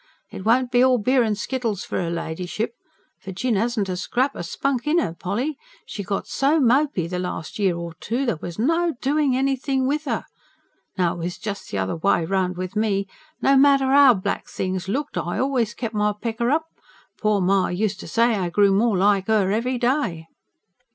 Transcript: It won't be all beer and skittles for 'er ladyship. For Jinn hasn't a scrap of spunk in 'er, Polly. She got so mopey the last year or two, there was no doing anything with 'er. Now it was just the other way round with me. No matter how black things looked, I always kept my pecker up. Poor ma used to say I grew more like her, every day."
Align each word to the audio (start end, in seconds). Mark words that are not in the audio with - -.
It 0.31 0.43
won't 0.43 0.71
be 0.71 0.81
all 0.83 0.97
beer 0.97 1.21
and 1.21 1.37
skittles 1.37 1.83
for 1.83 1.99
'er 1.99 2.09
ladyship. 2.09 2.73
For 3.19 3.31
Jinn 3.31 3.55
hasn't 3.55 3.87
a 3.87 3.95
scrap 3.95 4.35
of 4.35 4.47
spunk 4.47 4.87
in 4.87 4.99
'er, 4.99 5.13
Polly. 5.13 5.59
She 5.85 6.01
got 6.03 6.25
so 6.25 6.59
mopey 6.59 7.07
the 7.07 7.19
last 7.19 7.59
year 7.59 7.75
or 7.77 7.93
two, 7.93 8.25
there 8.25 8.39
was 8.41 8.57
no 8.57 8.95
doing 8.99 9.37
anything 9.37 9.85
with 9.85 10.07
'er. 10.07 10.25
Now 10.97 11.13
it 11.13 11.17
was 11.19 11.37
just 11.37 11.69
the 11.69 11.77
other 11.77 11.97
way 11.97 12.25
round 12.25 12.57
with 12.57 12.75
me. 12.75 13.05
No 13.43 13.55
matter 13.55 13.91
how 13.91 14.15
black 14.15 14.47
things 14.47 14.87
looked, 14.89 15.19
I 15.19 15.37
always 15.37 15.75
kept 15.75 15.93
my 15.93 16.13
pecker 16.19 16.49
up. 16.49 16.65
Poor 17.19 17.39
ma 17.39 17.67
used 17.67 17.99
to 17.99 18.07
say 18.07 18.33
I 18.37 18.49
grew 18.49 18.71
more 18.73 18.97
like 18.97 19.27
her, 19.27 19.51
every 19.51 19.77
day." 19.77 20.25